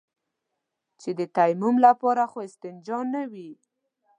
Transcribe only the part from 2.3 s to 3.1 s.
خو استنجا